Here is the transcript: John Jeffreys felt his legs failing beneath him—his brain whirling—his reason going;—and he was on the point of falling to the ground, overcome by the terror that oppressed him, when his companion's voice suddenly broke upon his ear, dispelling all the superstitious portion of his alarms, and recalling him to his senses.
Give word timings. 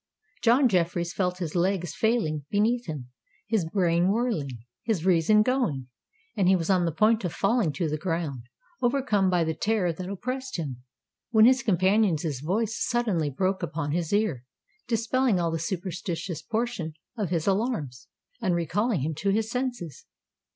John 0.41 0.67
Jeffreys 0.67 1.13
felt 1.13 1.37
his 1.37 1.53
legs 1.53 1.93
failing 1.93 2.43
beneath 2.49 2.87
him—his 2.87 3.69
brain 3.69 4.07
whirling—his 4.11 5.05
reason 5.05 5.43
going;—and 5.43 6.47
he 6.47 6.55
was 6.55 6.71
on 6.71 6.85
the 6.85 6.91
point 6.91 7.23
of 7.23 7.31
falling 7.33 7.71
to 7.73 7.87
the 7.87 7.99
ground, 7.99 8.41
overcome 8.81 9.29
by 9.29 9.43
the 9.43 9.53
terror 9.53 9.93
that 9.93 10.09
oppressed 10.09 10.57
him, 10.57 10.77
when 11.29 11.45
his 11.45 11.61
companion's 11.61 12.25
voice 12.39 12.75
suddenly 12.83 13.29
broke 13.29 13.61
upon 13.61 13.91
his 13.91 14.11
ear, 14.11 14.43
dispelling 14.87 15.39
all 15.39 15.51
the 15.51 15.59
superstitious 15.59 16.41
portion 16.41 16.95
of 17.15 17.29
his 17.29 17.45
alarms, 17.45 18.07
and 18.41 18.55
recalling 18.55 19.01
him 19.01 19.13
to 19.13 19.29
his 19.29 19.51
senses. 19.51 20.05